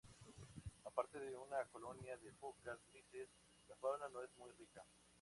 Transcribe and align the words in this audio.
Aparte 0.83 1.19
de 1.19 1.37
una 1.37 1.63
colonia 1.65 2.17
de 2.17 2.33
focas 2.33 2.79
grises, 2.87 3.29
la 3.69 3.75
fauna 3.75 4.09
no 4.09 4.23
es 4.23 4.35
muy 4.35 4.49
rica. 4.53 4.83